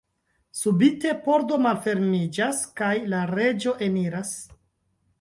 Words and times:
Subite 0.59 1.11
pordo 1.27 1.59
malfermiĝas, 1.67 2.65
kaj 2.83 2.93
la 3.15 3.23
reĝo 3.37 3.79
eniras. 3.93 4.37